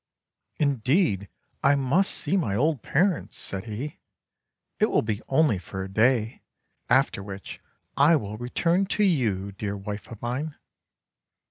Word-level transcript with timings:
"Indeed, 0.57 1.29
I 1.61 1.75
must 1.75 2.09
see 2.09 2.35
my 2.35 2.55
old 2.55 2.81
parents," 2.81 3.37
said 3.37 3.65
he. 3.65 3.99
"It 4.79 4.87
will 4.89 5.03
be 5.03 5.21
only 5.29 5.59
for 5.59 5.83
a 5.83 5.87
day, 5.93 6.41
after 6.89 7.21
which 7.21 7.61
I 7.95 8.15
will 8.15 8.37
return 8.39 8.87
to 8.87 9.03
you, 9.03 9.51
dear 9.51 9.77
wife 9.77 10.07
of 10.11 10.19
mine." 10.19 10.55